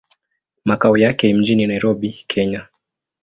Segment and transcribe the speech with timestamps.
[0.65, 2.67] Makao yake mjini Nairobi, Kenya.